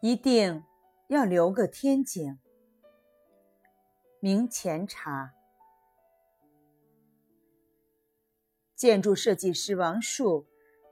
[0.00, 0.62] 一定
[1.08, 2.38] 要留个天井。
[4.20, 5.34] 明前茶。
[8.76, 10.46] 建筑设计师王树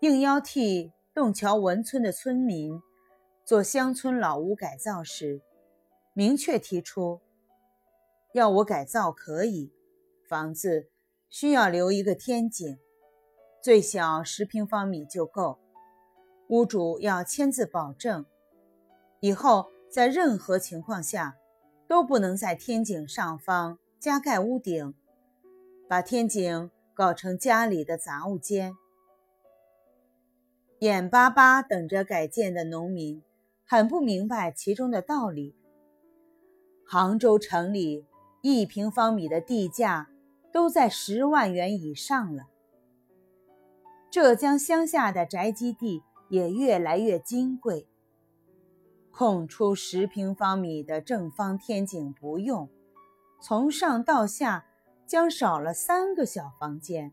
[0.00, 2.78] 应邀替洞桥文村的村民
[3.42, 5.40] 做乡村老屋改造时，
[6.12, 7.22] 明确提出，
[8.34, 9.72] 要我改造可以，
[10.28, 10.90] 房子
[11.30, 12.78] 需要留一个天井，
[13.62, 15.58] 最小十平方米就够，
[16.48, 18.26] 屋主要签字保证。
[19.20, 21.36] 以后在任何情况下，
[21.86, 24.94] 都不能在天井上方加盖屋顶，
[25.86, 28.74] 把天井搞成家里的杂物间。
[30.78, 33.22] 眼巴巴等着改建的农民
[33.66, 35.54] 很不明白其中的道理。
[36.86, 38.06] 杭州城里
[38.40, 40.08] 一平方米的地价
[40.50, 42.48] 都在十万元以上了，
[44.10, 47.86] 浙江乡下的宅基地也越来越金贵。
[49.10, 52.68] 空出十平方米的正方天井不用，
[53.40, 54.66] 从上到下
[55.06, 57.12] 将少了三个小房间。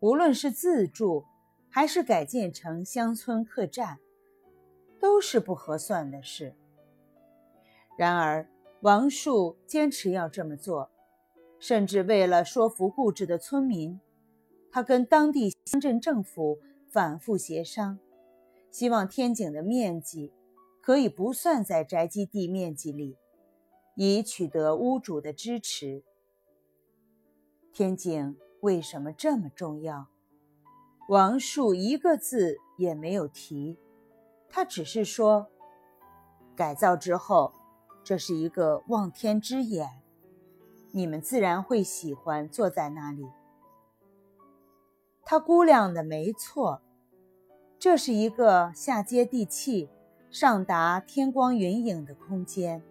[0.00, 1.24] 无论是自住
[1.68, 3.98] 还是改建成乡村客栈，
[5.00, 6.54] 都是不合算的事。
[7.98, 8.48] 然而
[8.80, 10.90] 王树坚持要这么做，
[11.58, 14.00] 甚至为了说服固执的村民，
[14.70, 17.98] 他跟当地乡镇政府反复协商，
[18.70, 20.32] 希望天井的面积。
[20.86, 23.16] 可以不算在宅基地面积里，
[23.96, 26.04] 以取得屋主的支持。
[27.72, 30.06] 天井为什么这么重要？
[31.08, 33.80] 王树一个字也没有提，
[34.48, 35.48] 他只是说，
[36.54, 37.52] 改造之后，
[38.04, 40.00] 这是一个望天之眼，
[40.92, 43.26] 你们自然会喜欢坐在那里。
[45.24, 46.80] 他估量的没错，
[47.76, 49.90] 这是一个下接地气。
[50.30, 52.82] 上达天光云影的空间，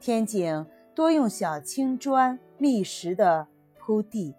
[0.00, 3.46] 天井多用小青砖密实的
[3.78, 4.34] 铺地，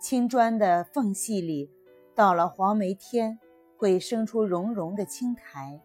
[0.00, 1.70] 青砖的缝隙里，
[2.16, 3.38] 到了黄梅天
[3.76, 5.80] 会生出绒绒的青苔。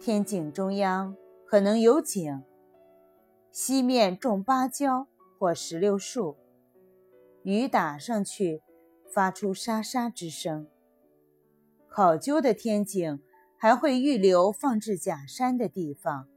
[0.00, 1.14] 天井中央
[1.46, 2.42] 可能有井，
[3.52, 5.06] 西面种芭蕉
[5.38, 6.36] 或石榴树，
[7.42, 8.62] 雨打上去，
[9.12, 10.66] 发出沙沙之声。
[11.88, 13.20] 考究的天井。
[13.60, 16.28] 还会预留放置假山的地方。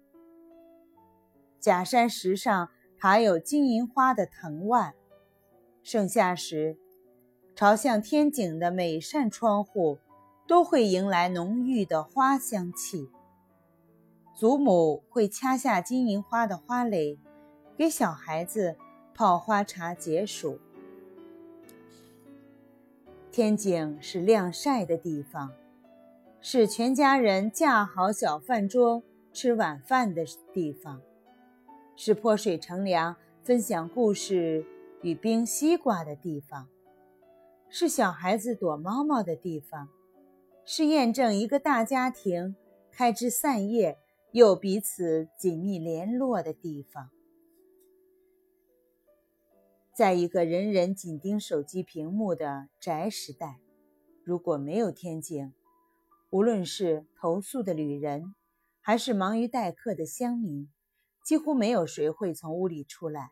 [1.59, 4.95] 假山石上爬有金银花的藤蔓。
[5.83, 6.77] 盛夏时，
[7.55, 9.99] 朝向天井的每扇窗户
[10.47, 13.07] 都会迎来浓郁的花香气。
[14.35, 17.19] 祖母会掐下金银花的花蕾，
[17.77, 18.75] 给小孩子
[19.13, 20.59] 泡花茶解暑。
[23.31, 25.51] 天井是晾晒的地方。
[26.43, 30.99] 是全家人架好小饭桌吃晚饭的地方，
[31.95, 34.65] 是泼水乘凉、分享故事
[35.03, 36.67] 与冰西瓜的地方，
[37.69, 39.89] 是小孩子躲猫猫的地方，
[40.65, 42.55] 是验证一个大家庭
[42.91, 43.99] 开枝散叶
[44.31, 47.11] 又彼此紧密联络的地方。
[49.93, 53.59] 在一个人人紧盯手机屏幕的宅时代，
[54.23, 55.53] 如果没有天井，
[56.31, 58.33] 无论是投宿的旅人，
[58.79, 60.71] 还是忙于待客的乡民，
[61.25, 63.31] 几乎没有谁会从屋里出来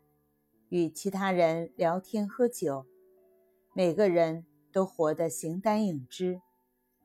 [0.68, 2.86] 与其他人聊天喝酒。
[3.74, 6.42] 每个人都活得形单影只，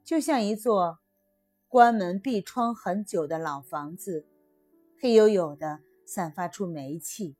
[0.03, 0.99] 就像一座
[1.69, 4.26] 关门闭窗很久的老房子，
[5.00, 7.37] 黑黝黝的，散发出霉气。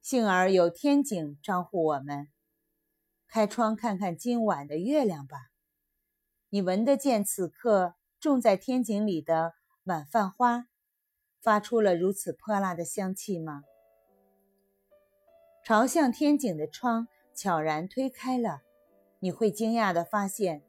[0.00, 2.26] 幸而有天井招呼我们，
[3.28, 5.51] 开窗看看今晚的月亮吧。
[6.54, 9.54] 你闻得见此刻种在天井里的
[9.84, 10.66] 晚饭花，
[11.40, 13.64] 发出了如此泼辣的香气吗？
[15.64, 18.60] 朝向天井的窗悄然推开了，
[19.20, 20.62] 你会惊讶地发现，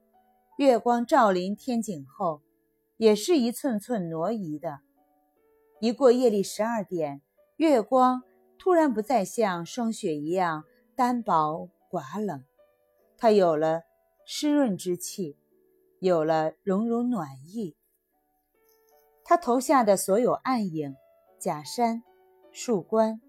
[0.56, 2.42] 月光照临天井后，
[2.96, 4.80] 也是一寸寸挪移的。
[5.82, 7.22] 一过夜里十二点，
[7.58, 8.24] 月光
[8.58, 10.64] 突然不再像霜雪一样
[10.96, 12.42] 单薄寡冷，
[13.18, 13.82] 它有了
[14.26, 15.36] 湿润之气。
[16.04, 17.78] 有了融融暖意，
[19.24, 20.98] 他投下的所有暗影，
[21.40, 22.04] 假山、
[22.52, 23.22] 树冠、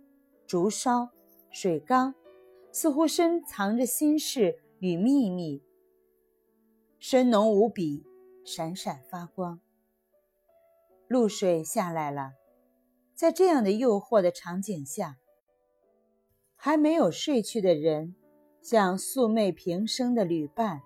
[0.45, 1.11] 竹梢、
[1.53, 2.17] 水缸，
[2.73, 5.63] 似乎深藏着心事与秘密，
[6.99, 8.05] 深浓无比，
[8.45, 9.61] 闪闪发光。
[11.07, 12.33] 露水下来了，
[13.15, 15.19] 在这样的诱惑的场景下，
[16.57, 18.17] 还没有睡去的人，
[18.61, 20.83] 像素昧平生的旅伴。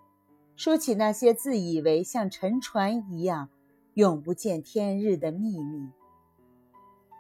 [0.59, 3.49] 说起那些自以为像沉船一样
[3.95, 5.89] 永不见天日的秘密。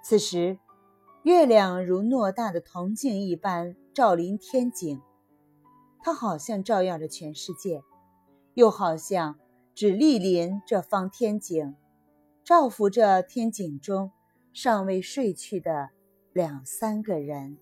[0.02, 0.58] 此时，
[1.23, 5.00] 月亮如偌大的铜镜一般照临天井，
[6.00, 7.85] 它好像照耀着全世界，
[8.55, 9.38] 又好像
[9.73, 11.76] 只莅临这方天井，
[12.43, 14.11] 照拂着天井中
[14.52, 15.90] 尚未睡去的
[16.32, 17.56] 两三个人。